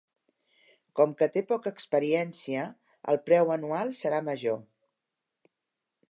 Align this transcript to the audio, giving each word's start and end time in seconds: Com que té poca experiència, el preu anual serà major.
Com 0.99 1.11
que 1.17 1.25
té 1.33 1.41
poca 1.51 1.73
experiència, 1.79 2.63
el 3.13 3.19
preu 3.27 3.51
anual 3.57 3.93
serà 4.01 4.23
major. 4.31 4.59